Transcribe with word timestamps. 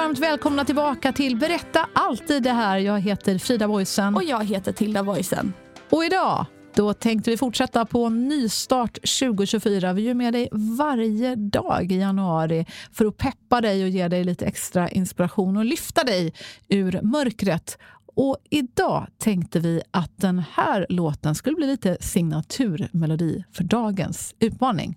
Varmt 0.00 0.18
välkomna 0.18 0.64
tillbaka 0.64 1.12
till 1.12 1.36
Berätta 1.36 1.88
alltid 1.94 2.42
det 2.42 2.52
här. 2.52 2.78
Jag 2.78 3.00
heter 3.00 3.38
Frida 3.38 3.68
Boysen. 3.68 4.14
Och 4.14 4.24
jag 4.24 4.44
heter 4.44 4.72
Tilda 4.72 5.02
Boysen. 5.02 5.52
Och 5.90 6.04
idag 6.04 6.46
då 6.74 6.94
tänkte 6.94 7.30
vi 7.30 7.36
fortsätta 7.36 7.86
på 7.86 8.08
nystart 8.08 8.94
2024. 8.94 9.92
Vi 9.92 10.08
är 10.08 10.14
med 10.14 10.32
dig 10.32 10.48
varje 10.52 11.34
dag 11.34 11.92
i 11.92 11.96
januari 11.96 12.66
för 12.92 13.06
att 13.06 13.16
peppa 13.16 13.60
dig 13.60 13.82
och 13.82 13.88
ge 13.88 14.08
dig 14.08 14.24
lite 14.24 14.46
extra 14.46 14.88
inspiration 14.88 15.56
och 15.56 15.64
lyfta 15.64 16.04
dig 16.04 16.34
ur 16.68 17.00
mörkret. 17.02 17.78
Och 18.14 18.36
idag 18.50 19.06
tänkte 19.18 19.60
vi 19.60 19.82
att 19.90 20.12
den 20.16 20.42
här 20.52 20.86
låten 20.88 21.34
skulle 21.34 21.56
bli 21.56 21.66
lite 21.66 21.96
signaturmelodi 22.00 23.44
för 23.52 23.64
dagens 23.64 24.34
utmaning. 24.38 24.96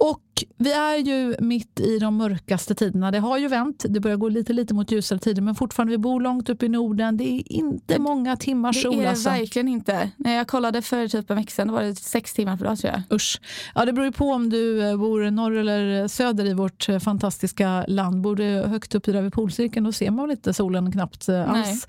Och 0.00 0.20
vi 0.56 0.72
är 0.72 0.96
ju 0.96 1.36
mitt 1.40 1.80
i 1.80 1.98
de 1.98 2.16
mörkaste 2.16 2.74
tiderna. 2.74 3.10
Det 3.10 3.18
har 3.18 3.38
ju 3.38 3.48
vänt. 3.48 3.84
Det 3.88 4.00
börjar 4.00 4.16
gå 4.16 4.28
lite, 4.28 4.52
lite 4.52 4.74
mot 4.74 4.92
ljusare 4.92 5.18
tider. 5.18 5.42
Men 5.42 5.54
fortfarande, 5.54 5.90
vi 5.90 5.98
bor 5.98 6.20
långt 6.20 6.48
upp 6.48 6.62
i 6.62 6.68
Norden. 6.68 7.16
Det 7.16 7.24
är 7.24 7.52
inte 7.52 7.98
många 7.98 8.36
timmars 8.36 8.76
Det 8.76 8.82
sol. 8.82 8.98
är 8.98 9.02
det 9.02 9.10
alltså. 9.10 9.30
verkligen 9.30 9.68
inte. 9.68 10.10
När 10.16 10.34
jag 10.36 10.46
kollade 10.48 10.82
för 10.82 11.08
typ 11.08 11.30
en 11.30 11.36
vecka 11.36 11.50
sedan 11.50 11.72
var 11.72 11.82
det 11.82 11.94
sex 11.94 12.32
timmar 12.34 12.56
per 12.56 12.64
dag 12.64 12.78
tror 12.78 12.92
jag. 12.92 13.16
Usch. 13.16 13.40
Ja, 13.74 13.84
det 13.84 13.92
beror 13.92 14.06
ju 14.06 14.12
på 14.12 14.30
om 14.32 14.50
du 14.50 14.88
eh, 14.90 14.96
bor 14.96 15.30
norr 15.30 15.56
eller 15.56 16.08
söder 16.08 16.44
i 16.46 16.54
vårt 16.54 16.88
eh, 16.88 16.98
fantastiska 16.98 17.84
land. 17.88 18.20
Bor 18.20 18.36
du 18.36 18.44
högt 18.62 18.94
upp 18.94 19.04
där 19.04 19.22
vid 19.22 19.32
polcirkeln 19.32 19.84
då 19.84 19.92
ser 19.92 20.10
man 20.10 20.30
inte 20.30 20.54
solen 20.54 20.92
knappt 20.92 21.28
eh, 21.28 21.50
alls. 21.50 21.86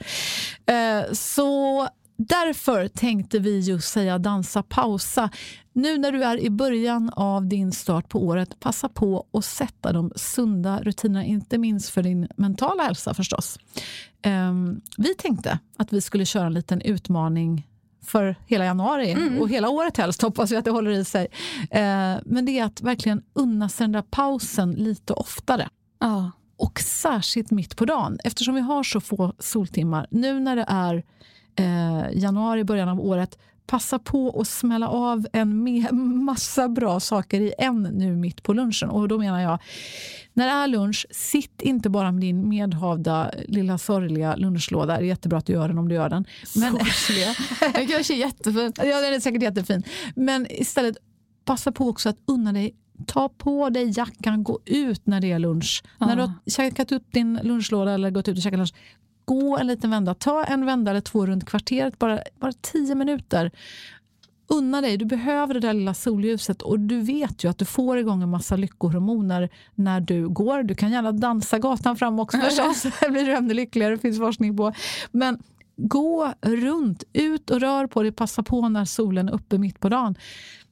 Eh, 0.66 1.12
Så 1.13 1.88
därför 2.30 2.88
tänkte 2.88 3.40
vi 3.40 3.59
just 3.59 3.88
säga 3.90 4.18
dansa 4.18 4.64
pausa. 4.64 5.30
Nu 5.74 5.98
när 5.98 6.12
du 6.12 6.24
är 6.24 6.40
i 6.40 6.50
början 6.50 7.09
av 7.16 7.46
din 7.48 7.72
start 7.72 8.09
på 8.09 8.26
året, 8.26 8.59
passa 8.59 8.90
på 8.90 9.26
att 9.34 9.46
sätta 9.46 9.94
de 9.94 10.12
sunda 10.16 10.80
rutinerna, 10.84 11.26
inte 11.26 11.58
minst 11.58 11.90
för 11.90 12.04
din 12.04 12.28
mentala 12.36 12.84
hälsa 12.84 13.14
förstås. 13.14 13.60
Ehm, 14.22 14.81
Vi 14.98 15.16
tänkte 15.16 15.60
att 15.78 15.94
vi 15.94 16.02
skulle 16.02 16.26
köra 16.26 16.46
en 16.46 16.54
liten 16.54 16.81
utmaning 16.81 17.68
för 18.06 18.36
hela 18.48 18.66
januari 18.66 19.40
och 19.40 19.50
hela 19.50 19.70
året 19.70 19.98
helst 19.98 20.22
hoppas 20.22 20.52
vi 20.52 20.56
att 20.56 20.66
det 20.66 20.72
håller 20.72 20.92
i 20.92 21.06
sig. 21.06 21.28
Eh, 21.72 22.16
Men 22.26 22.46
det 22.46 22.60
är 22.60 22.64
att 22.64 22.81
verkligen 22.81 23.22
unna 23.34 23.70
sig 23.70 23.84
den 23.84 23.92
där 23.92 24.02
pausen 24.02 24.72
lite 24.72 25.14
oftare. 25.14 25.70
Ja. 26.00 26.31
Och 26.58 26.80
särskilt 26.80 27.52
mitt 27.52 27.76
på 27.76 27.86
dagen 27.86 28.20
eftersom 28.24 28.56
vi 28.56 28.62
har 28.62 28.84
så 28.84 29.02
få 29.02 29.34
soltimmar. 29.40 30.08
Nu 30.12 30.40
när 30.40 30.56
det 30.56 30.66
är 30.68 31.04
eh, 31.56 32.03
januari, 32.13 32.63
början 32.63 32.89
av 32.89 33.00
året, 33.00 33.38
passa 33.72 34.00
på 34.00 34.39
att 34.41 34.47
smälla 34.47 34.88
av 34.88 35.28
en 35.34 35.66
massa 36.25 36.69
bra 36.69 37.00
saker 37.00 37.41
i 37.41 37.53
en 37.57 37.84
nu 37.84 38.16
mitt 38.16 38.44
på 38.44 38.53
lunchen. 38.53 38.89
Och 38.89 39.07
då 39.07 39.17
menar 39.17 39.41
jag, 39.41 39.59
när 40.34 40.45
det 40.45 40.51
är 40.51 40.67
lunch, 40.67 41.06
sitt 41.12 41.62
inte 41.62 41.89
bara 41.89 42.12
med 42.12 42.22
din 42.22 42.50
medhavda 42.50 43.31
lilla 43.47 43.78
sorgliga 43.78 44.35
lunchlåda. 44.35 44.97
Det 44.97 45.03
är 45.03 45.07
jättebra 45.07 45.38
att 45.38 45.45
du 45.45 45.53
gör 45.53 45.67
den 45.67 45.78
om 45.78 45.89
du 45.89 45.95
gör 45.95 46.09
den. 46.09 46.25
Men, 46.56 46.73
Den 47.73 47.88
kanske 47.88 48.13
är 48.13 48.18
jättefin. 48.18 48.73
Ja, 48.78 49.01
den 49.01 49.13
är 49.13 49.19
säkert 49.19 49.41
jättefin. 49.41 49.83
Men 50.16 50.47
istället, 50.50 50.97
passa 51.45 51.72
på 51.72 51.89
också 51.89 52.09
att 52.09 52.18
unna 52.28 52.53
dig 52.53 52.75
Ta 53.07 53.29
på 53.29 53.69
dig 53.69 53.94
jackan, 53.97 54.44
gå 54.44 54.59
ut 54.66 55.07
när 55.07 55.22
det 55.22 55.31
är 55.31 55.39
lunch. 55.39 55.83
När 56.00 56.16
du 56.16 56.22
har 56.22 56.31
käkat 56.47 56.91
upp 56.91 57.12
din 57.12 57.39
lunchlåda 57.44 57.91
eller 57.91 58.12
gått 58.12 58.28
ut 58.28 58.38
och 58.38 58.44
käkat 58.44 58.57
lunch, 58.57 58.73
gå 59.31 59.58
en 59.58 59.68
liten 59.68 59.90
vända. 59.90 60.14
Ta 60.14 60.44
en 60.44 60.66
vända 60.66 60.92
eller 60.92 61.02
två 61.02 61.25
runt 61.25 61.46
kvarteret, 61.46 62.00
bara, 62.00 62.19
bara 62.40 62.52
tio 62.62 62.96
minuter. 62.96 63.52
Unna 64.47 64.81
dig, 64.81 64.97
du 64.97 65.06
behöver 65.06 65.53
det 65.53 65.59
där 65.59 65.74
lilla 65.74 65.94
solljuset 65.94 66.62
och 66.62 66.80
du 66.80 67.02
vet 67.02 67.44
ju 67.44 67.50
att 67.50 67.58
du 67.58 67.66
får 67.66 67.97
igång 67.97 68.24
en 68.24 68.30
massa 68.30 68.56
lyckohormoner 68.56 69.50
när 69.75 70.02
du 70.02 70.30
går. 70.30 70.64
Du 70.64 70.75
kan 70.75 70.92
gärna 70.92 71.12
dansa 71.12 71.59
gatan 71.59 71.96
fram 71.96 72.19
också 72.19 72.38
förstås, 72.38 72.81
det 73.02 73.09
blir 73.09 73.25
du 73.25 73.34
ännu 73.34 73.53
lyckligare, 73.53 73.96
det 73.96 74.02
finns 74.02 74.19
forskning 74.19 74.58
på. 74.58 74.74
Men 75.12 75.40
gå 75.78 76.34
runt, 76.42 77.03
ut 77.13 77.50
och 77.50 77.59
rör 77.59 77.88
på 77.88 78.03
dig, 78.03 78.12
passa 78.12 78.44
på 78.44 78.69
när 78.69 78.86
solen 78.86 79.30
är 79.30 79.34
uppe 79.34 79.58
mitt 79.58 79.80
på 79.80 79.90
dagen. 79.90 80.16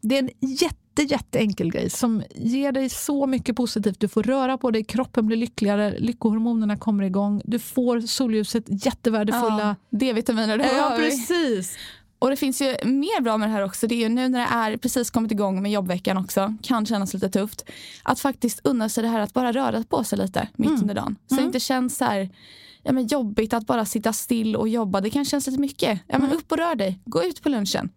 Det 0.02 0.18
är 0.18 0.24
en 0.24 0.30
jätte, 0.41 0.76
jätteenkel 1.04 1.72
grej 1.72 1.90
som 1.90 2.24
ger 2.36 2.72
dig 2.72 2.90
så 2.90 3.28
mycket 3.28 3.56
positivt. 3.56 4.00
Du 4.00 4.08
får 4.08 4.24
röra 4.24 4.58
på 4.58 4.72
dig, 4.72 4.84
kroppen 4.84 5.26
blir 5.26 5.38
lyckligare, 5.38 6.00
lyckohormonerna 6.00 6.78
kommer 6.78 7.04
igång, 7.04 7.42
du 7.46 7.60
får 7.60 8.02
solljuset, 8.02 8.64
jättevärdefulla... 8.86 9.76
Ja, 9.90 9.98
D-vitaminer, 9.98 10.58
det 10.58 10.72
Ja, 10.78 10.94
precis. 10.98 11.78
Och 12.20 12.30
det 12.30 12.36
finns 12.36 12.62
ju 12.62 12.68
mer 12.86 13.22
bra 13.22 13.38
med 13.38 13.50
det 13.50 13.54
här 13.54 13.64
också. 13.66 13.88
Det 13.88 13.96
är 13.96 14.00
ju 14.00 14.09
nu 14.09 14.30
när 14.30 14.40
det 14.40 14.74
är 14.74 14.78
precis 14.78 15.09
kommit 15.12 15.32
igång 15.32 15.62
med 15.62 15.72
jobbveckan 15.72 16.18
också, 16.18 16.56
kan 16.62 16.86
kännas 16.86 17.14
lite 17.14 17.30
tufft. 17.30 17.70
Att 18.04 18.20
faktiskt 18.20 18.59
unna 18.64 18.90
sig 18.90 19.04
det 19.04 19.09
här 19.09 19.20
att 19.20 19.34
bara 19.34 19.52
röra 19.52 19.84
på 19.84 20.04
sig 20.04 20.18
lite 20.18 20.48
mitt 20.56 20.70
Mm. 20.70 20.82
under 20.82 20.94
dagen. 20.96 21.16
Så 21.28 21.36
det 21.36 21.42
inte 21.44 21.59
känns 21.59 21.98
så 21.98 22.06
här 22.06 22.30
ja, 22.84 22.92
men 22.92 23.08
jobbigt 23.08 23.54
att 23.54 23.66
bara 23.68 23.86
sitta 23.86 24.14
still 24.14 24.56
och 24.56 24.70
jobba. 24.70 25.02
Det 25.02 25.09
kan 25.09 25.26
kännas 25.26 25.48
lite 25.48 25.59
mycket. 25.59 26.00
Ja, 26.08 26.16
Mm. 26.16 26.28
men 26.30 26.38
upp 26.38 26.52
och 26.52 26.58
rör 26.58 26.76
dig. 26.76 27.00
Gå 27.06 27.24
ut 27.24 27.42
på 27.44 27.50
lunchen. 27.50 27.90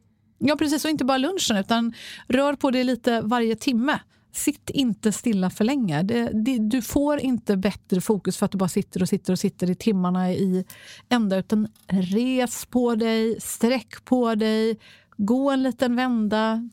Ja, 0.44 0.56
precis. 0.56 0.84
Och 0.84 0.90
inte 0.90 1.04
bara 1.04 1.18
lunchen, 1.18 1.56
utan 1.56 1.92
rör 2.28 2.54
på 2.54 2.70
dig 2.70 2.84
lite 2.84 3.20
varje 3.20 3.56
timme. 3.56 3.98
Sitt 4.32 4.70
inte 4.70 5.12
stilla 5.12 5.50
för 5.50 5.64
länge. 5.64 6.02
Det, 6.02 6.30
det, 6.32 6.58
du 6.58 6.82
får 6.82 7.20
inte 7.20 7.56
bättre 7.56 8.00
fokus 8.00 8.36
för 8.36 8.46
att 8.46 8.52
du 8.52 8.58
bara 8.58 8.68
sitter 8.68 9.02
och 9.02 9.08
sitter 9.08 9.32
och 9.32 9.38
sitter 9.38 9.70
i 9.70 9.74
timmarna 9.74 10.32
i 10.32 10.64
ända. 11.08 11.36
Utan 11.36 11.68
res 11.88 12.66
på 12.66 12.94
dig, 12.94 13.40
sträck 13.40 14.04
på 14.04 14.34
dig, 14.34 14.78
gå 15.16 15.50
en 15.50 15.62
liten 15.62 15.96
vända 15.96 16.68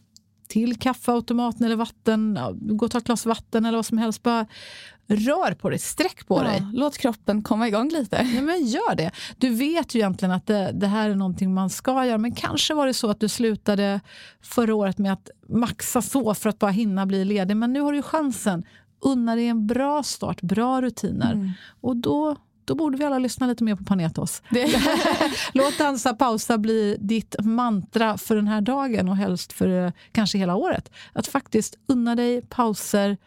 till 0.50 0.80
kaffeautomaten 0.80 1.66
eller 1.66 1.75
vatten. 1.75 2.40
Gå 2.60 2.86
och 2.86 2.92
ta 2.92 2.98
ett 2.98 3.04
glas 3.04 3.25
vatten 3.25 3.66
eller 3.66 3.78
vad 3.78 3.86
som 3.86 3.98
helst. 3.98 4.24
Bara 4.24 4.46
rör 5.07 5.54
på 5.54 5.69
dig, 5.69 5.80
sträck 5.80 6.28
på 6.28 6.44
dig. 6.44 6.57
Ja, 6.60 6.72
låt 6.74 6.98
kroppen 6.98 7.42
komma 7.42 7.68
igång 7.68 7.90
lite. 7.90 8.28
Ja, 8.36 8.42
men 8.42 8.66
gör 8.66 8.96
det. 8.96 9.12
Du 9.38 9.50
vet 9.50 9.96
ju 9.96 10.00
egentligen 10.00 10.31
att 10.31 10.48
det, 10.48 10.72
det 10.74 10.88
här 10.88 11.10
är 11.10 11.16
någonting 11.16 11.54
man 11.54 11.69
ska 11.69 12.06
göra 12.06 12.18
men 12.18 12.36
kanske 12.36 12.74
var 12.74 12.88
det 12.88 12.94
så 12.94 13.10
att 13.10 13.19
du 13.19 13.30
slutade 13.30 14.00
förra 14.42 14.75
året 14.75 14.98
med 14.98 15.13
att 15.13 15.30
maxa 15.50 16.01
så 16.01 16.34
för 16.34 16.50
att 16.50 16.60
bara 16.60 16.72
hinna 16.72 17.06
bli 17.06 17.25
ledig. 17.25 17.57
Men 17.57 17.74
nu 17.74 17.81
har 17.81 17.94
du 17.94 18.01
chansen. 18.01 18.63
Unna 19.01 19.36
dig 19.36 19.48
en 19.48 19.68
bra 19.68 20.04
start, 20.04 20.42
bra 20.42 20.81
rutiner. 20.81 21.54
Och 21.81 21.96
då, 21.96 22.36
då 22.69 22.75
borde 22.75 22.98
vi 22.98 23.04
alla 23.04 23.19
lyssna 23.19 23.48
lite 23.48 23.63
mer 23.63 23.75
på 23.75 23.83
Panetos. 23.83 24.42
Låt 25.54 25.77
dansa 25.77 26.13
pausa 26.13 26.57
bli 26.57 26.98
ditt 27.00 27.36
mantra 27.39 28.18
för 28.18 28.36
den 28.36 28.48
här 28.48 28.62
dagen 28.62 29.10
och 29.10 29.18
helst 29.18 29.54
för 29.54 29.86
eh, 29.86 29.92
kanske 30.12 30.38
hela 30.38 30.56
året. 30.56 30.92
Att 31.13 31.27
faktiskt 31.27 31.75
unna 31.88 32.16
dig 32.16 32.42
pauser 32.42 33.18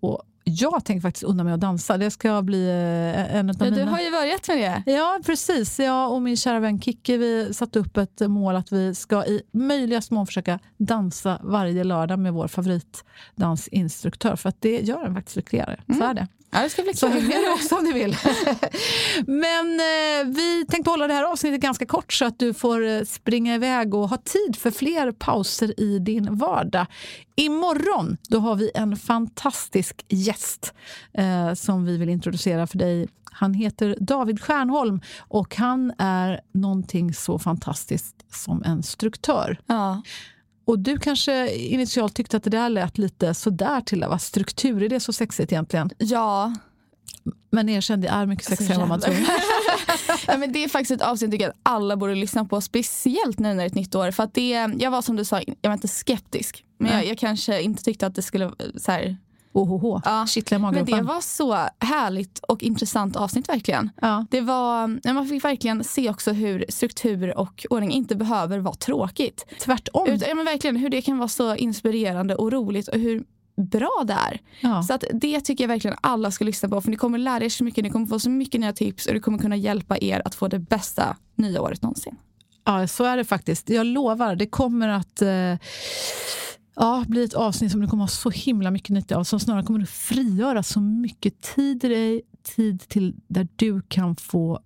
och 0.00 0.22
jag 0.44 0.84
tänker 0.84 1.00
faktiskt 1.00 1.24
unna 1.24 1.44
mig 1.44 1.52
att 1.52 1.60
dansa. 1.60 1.98
Det 1.98 2.10
ska 2.10 2.42
bli 2.42 2.68
eh, 2.68 3.36
en 3.36 3.50
av 3.50 3.56
Ja, 3.58 3.64
mina... 3.64 3.76
du 3.76 3.82
har 3.82 4.00
ju 4.00 4.10
börjat 4.10 4.48
med 4.48 4.82
det. 4.86 4.92
Ja, 4.92 5.20
precis. 5.26 5.78
Jag 5.78 6.12
och 6.12 6.22
min 6.22 6.36
kära 6.36 6.60
vän 6.60 6.80
Kikki 6.80 7.16
vi 7.16 7.54
satte 7.54 7.78
upp 7.78 7.96
ett 7.96 8.20
mål 8.20 8.56
att 8.56 8.72
vi 8.72 8.94
ska 8.94 9.24
i 9.24 9.42
möjligaste 9.52 10.14
mån 10.14 10.26
försöka 10.26 10.58
dansa 10.76 11.40
varje 11.42 11.84
lördag 11.84 12.18
med 12.18 12.32
vår 12.32 12.48
favoritdansinstruktör. 12.48 14.36
För 14.36 14.48
att 14.48 14.60
det 14.60 14.80
gör 14.80 15.04
en 15.04 15.14
faktiskt 15.14 15.36
lyckligare. 15.36 15.80
Så 15.98 16.04
är 16.04 16.14
det. 16.14 16.28
Ja, 16.54 16.62
det 16.62 16.70
ska 16.70 16.82
bli 16.82 16.94
Så 16.94 17.06
kul. 17.06 17.20
häng 17.20 17.28
med 17.28 17.52
också 17.52 17.76
om 17.76 17.84
du 17.84 17.92
vill. 17.92 18.16
Men 19.26 19.80
eh, 19.80 20.26
vi 20.36 20.66
tänkte 20.68 20.90
hålla 20.90 21.06
det 21.06 21.14
här 21.14 21.24
avsnittet 21.24 21.60
ganska 21.60 21.86
kort 21.86 22.12
så 22.12 22.24
att 22.24 22.38
du 22.38 22.54
får 22.54 22.86
eh, 22.86 23.02
springa 23.02 23.54
iväg 23.54 23.94
och 23.94 24.08
ha 24.08 24.16
tid 24.16 24.56
för 24.56 24.70
fler 24.70 25.12
pauser 25.12 25.80
i 25.80 25.98
din 25.98 26.36
vardag. 26.38 26.86
Imorgon 27.36 28.16
då 28.28 28.38
har 28.38 28.54
vi 28.56 28.70
en 28.74 28.96
fantastisk 28.96 30.04
gäst 30.08 30.74
eh, 31.14 31.54
som 31.54 31.84
vi 31.84 31.96
vill 31.96 32.08
introducera 32.08 32.66
för 32.66 32.78
dig. 32.78 33.08
Han 33.32 33.54
heter 33.54 33.96
David 34.00 34.40
Stjärnholm 34.42 35.00
och 35.18 35.56
han 35.56 35.92
är 35.98 36.40
någonting 36.54 37.14
så 37.14 37.38
fantastiskt 37.38 38.16
som 38.34 38.62
en 38.62 38.82
struktör. 38.82 39.60
Ja. 39.66 40.02
Och 40.64 40.78
du 40.78 40.98
kanske 40.98 41.54
initialt 41.54 42.14
tyckte 42.14 42.36
att 42.36 42.44
det 42.44 42.50
där 42.50 42.68
lät 42.68 42.98
lite 42.98 43.34
sådär 43.34 43.80
till. 43.80 44.00
Va? 44.00 44.18
Struktur, 44.18 44.82
är 44.82 44.88
det 44.88 45.00
så 45.00 45.12
sexigt 45.12 45.52
egentligen? 45.52 45.90
ja. 45.98 46.54
Men 47.50 47.68
erkänn, 47.68 48.00
det 48.00 48.08
är 48.08 48.26
mycket 48.26 48.44
sexigare 48.44 48.74
än 48.74 48.80
vad 48.80 48.88
man 48.88 49.00
tror. 49.00 49.16
ja, 50.26 50.36
men 50.36 50.52
det 50.52 50.64
är 50.64 50.68
faktiskt 50.68 50.90
ett 50.90 51.02
avsnitt 51.02 51.28
jag 51.28 51.32
tycker 51.32 51.48
att 51.48 51.56
alla 51.62 51.96
borde 51.96 52.14
lyssna 52.14 52.44
på. 52.44 52.60
Speciellt 52.60 53.38
nu 53.38 53.48
när 53.48 53.56
det 53.56 53.62
är 53.62 53.66
ett 53.66 53.74
nytt 53.74 53.94
år. 53.94 54.10
För 54.10 54.22
att 54.22 54.34
det, 54.34 54.70
jag 54.78 54.90
var 54.90 55.02
som 55.02 55.16
du 55.16 55.24
sa, 55.24 55.40
jag 55.60 55.70
var 55.70 55.72
inte 55.72 55.88
skeptisk. 55.88 56.64
Men 56.78 56.92
jag, 56.92 57.06
jag 57.06 57.18
kanske 57.18 57.62
inte 57.62 57.84
tyckte 57.84 58.06
att 58.06 58.14
det 58.14 58.22
skulle 58.22 58.50
så 58.76 58.92
här, 58.92 59.16
Ohoho, 59.52 60.00
Ja, 60.04 60.26
kittla 60.28 60.56
i 60.56 60.60
Men 60.60 60.74
det 60.84 60.90
magen. 60.90 61.06
var 61.06 61.20
så 61.20 61.52
härligt 61.78 62.38
och 62.38 62.62
intressant 62.62 63.16
avsnitt 63.16 63.48
verkligen. 63.48 63.90
Ja. 64.00 64.26
Det 64.30 64.40
var, 64.40 65.12
man 65.12 65.26
fick 65.28 65.44
verkligen 65.44 65.84
se 65.84 66.10
också 66.10 66.32
hur 66.32 66.64
struktur 66.68 67.38
och 67.38 67.66
ordning 67.70 67.90
inte 67.90 68.16
behöver 68.16 68.58
vara 68.58 68.74
tråkigt. 68.74 69.46
Tvärtom. 69.60 70.08
Utan, 70.08 70.28
ja, 70.28 70.34
men 70.34 70.44
verkligen 70.44 70.76
hur 70.76 70.88
det 70.88 71.02
kan 71.02 71.18
vara 71.18 71.28
så 71.28 71.56
inspirerande 71.56 72.34
och 72.34 72.52
roligt 72.52 72.88
och 72.88 72.98
hur 72.98 73.24
bra 73.56 74.02
det 74.06 74.12
är. 74.12 74.40
Ja. 74.60 74.82
Så 74.82 74.94
att 74.94 75.04
det 75.12 75.40
tycker 75.40 75.64
jag 75.64 75.68
verkligen 75.68 75.96
alla 76.00 76.30
ska 76.30 76.44
lyssna 76.44 76.68
på 76.68 76.80
för 76.80 76.90
ni 76.90 76.96
kommer 76.96 77.18
lära 77.18 77.44
er 77.44 77.48
så 77.48 77.64
mycket, 77.64 77.84
ni 77.84 77.90
kommer 77.90 78.06
få 78.06 78.18
så 78.18 78.30
mycket 78.30 78.60
nya 78.60 78.72
tips 78.72 79.06
och 79.06 79.14
det 79.14 79.20
kommer 79.20 79.38
kunna 79.38 79.56
hjälpa 79.56 79.98
er 79.98 80.22
att 80.24 80.34
få 80.34 80.48
det 80.48 80.58
bästa 80.58 81.16
nya 81.34 81.62
året 81.62 81.82
någonsin. 81.82 82.16
ja, 82.64 82.88
så 82.88 83.04
är 83.04 83.16
det 83.16 83.24
faktiskt. 83.24 83.70
Jag 83.70 83.86
lovar, 83.86 84.36
det 84.36 84.46
kommer 84.46 84.88
att 84.88 85.22
eh, 85.22 85.54
ja, 86.74 87.04
bli 87.08 87.24
ett 87.24 87.34
avsnitt 87.34 87.72
som 87.72 87.80
du 87.80 87.86
kommer 87.86 88.02
ha 88.02 88.08
så 88.08 88.30
himla 88.30 88.70
mycket 88.70 88.90
nytta 88.90 89.16
av. 89.16 89.24
Som 89.24 89.40
snarare 89.40 89.62
kommer 89.62 89.82
att 89.82 89.88
frigöra 89.88 90.62
så 90.62 90.80
mycket 90.80 91.40
tid 91.40 91.84
i 91.84 91.88
dig, 91.88 92.22
tid 92.56 92.88
till 92.88 93.14
där 93.26 93.48
du 93.56 93.82
kan 93.88 94.16
få 94.16 94.60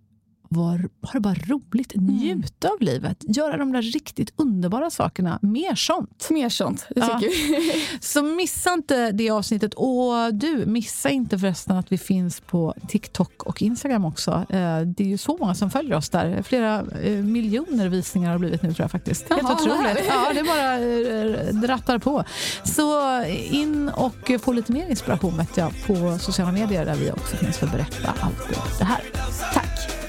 var, 0.48 0.78
ha 1.02 1.10
det 1.12 1.20
bara 1.20 1.34
roligt, 1.34 1.93
njuta 1.96 2.69
av 2.69 2.81
livet, 2.81 3.25
göra 3.37 3.56
de 3.56 3.72
där 3.72 3.82
riktigt 3.82 4.32
underbara 4.37 4.90
sakerna. 4.90 5.38
Mer 5.43 5.75
sånt. 5.75 6.26
Mer 6.31 6.48
sånt, 6.48 6.87
det 6.94 7.00
Ja. 7.00 7.19
vi. 7.22 7.60
Så 8.00 8.22
missa 8.22 8.72
inte 8.75 9.10
det 9.12 9.31
avsnittet. 9.31 9.75
Och 9.75 10.34
du, 10.34 10.66
missa 10.66 11.10
inte 11.10 11.38
förresten 11.38 11.76
att 11.76 11.93
vi 11.93 11.98
finns 11.98 12.40
på 12.40 12.75
TikTok 12.88 13.43
och 13.43 13.62
Instagram 13.62 14.04
också. 14.04 14.31
Eh, 14.48 14.81
Det 14.81 15.00
är 15.04 15.08
ju 15.08 15.19
så 15.19 15.37
många 15.40 15.54
som 15.54 15.70
följer 15.70 15.94
oss 15.96 16.08
där. 16.08 16.43
Flera 16.43 16.84
eh, 17.02 17.12
miljoner 17.12 17.88
visningar 17.88 18.31
har 18.31 18.38
blivit 18.38 18.62
nu 18.62 18.69
tror 18.75 18.84
jag 18.84 18.90
faktiskt. 18.90 19.28
Helt 19.28 19.43
Jaha, 19.43 19.52
otroligt. 19.52 20.04
Ja, 20.08 20.32
det 20.34 20.43
bara 20.43 20.75
eh, 20.78 21.54
drattar 21.54 21.98
på. 21.98 22.25
Så 22.64 23.22
in 23.50 23.88
och 23.88 24.31
få 24.40 24.52
lite 24.52 24.72
mer 24.72 24.88
inspiration 24.90 25.37
vet 25.37 25.56
jag, 25.56 25.72
på 25.87 26.19
sociala 26.19 26.52
medier 26.52 26.84
där 26.84 26.94
vi 26.96 27.10
också 27.10 27.37
finns 27.37 27.58
för 27.58 27.66
att 27.66 27.72
berätta 27.72 28.14
allt 28.20 28.78
det 28.78 28.84
här. 28.84 29.00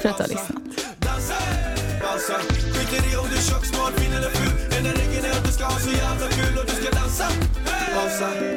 För 0.08 0.24
att 0.24 0.30
du 0.30 0.36
har 0.36 0.42
lyssnat. 0.42 0.68
dansa 8.08 8.57